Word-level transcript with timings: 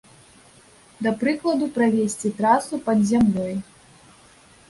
Да 1.07 1.11
прыкладу, 1.23 1.65
правесці 1.75 2.33
трасу 2.39 2.75
пад 2.87 2.99
зямлёй. 3.11 3.55